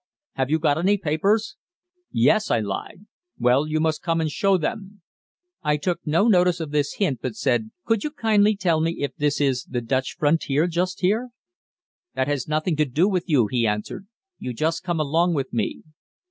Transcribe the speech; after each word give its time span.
"Have 0.33 0.49
you 0.49 0.57
got 0.57 0.79
any 0.79 0.97
papers?" 0.97 1.57
"Yes," 2.11 2.49
I 2.49 2.59
lied. 2.59 3.05
"Well, 3.37 3.67
you 3.67 3.79
must 3.79 4.01
come 4.01 4.19
and 4.19 4.31
show 4.31 4.57
them." 4.57 5.03
I 5.61 5.77
took 5.77 5.99
no 6.07 6.27
notice 6.27 6.59
of 6.59 6.71
this 6.71 6.93
hint, 6.95 7.19
but 7.21 7.35
said, 7.35 7.69
"Could 7.85 8.03
you 8.03 8.09
kindly 8.09 8.55
tell 8.55 8.81
me 8.81 9.03
if 9.03 9.15
this 9.17 9.39
is 9.39 9.63
the 9.65 9.79
Dutch 9.79 10.15
frontier 10.17 10.65
just 10.65 11.01
here?" 11.01 11.29
"That 12.15 12.27
has 12.27 12.47
nothing 12.47 12.75
to 12.77 12.85
do 12.85 13.07
with 13.07 13.29
you," 13.29 13.45
he 13.45 13.67
answered; 13.67 14.07
"you 14.39 14.53
just 14.55 14.81
come 14.81 14.99
along 14.99 15.35
with 15.35 15.53
me." 15.53 15.83